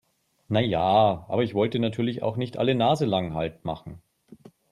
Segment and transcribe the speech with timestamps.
[0.47, 4.01] Na ja, aber ich wollte natürlich auch nicht alle naselang Halt machen.